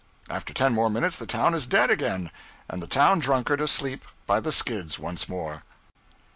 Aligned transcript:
After 0.31 0.51
ten 0.51 0.73
more 0.73 0.89
minutes 0.89 1.15
the 1.17 1.27
town 1.27 1.53
is 1.53 1.67
dead 1.67 1.91
again, 1.91 2.31
and 2.67 2.81
the 2.81 2.87
town 2.87 3.19
drunkard 3.19 3.61
asleep 3.61 4.03
by 4.25 4.39
the 4.39 4.51
skids 4.51 4.97
once 4.97 5.29
more. 5.29 5.61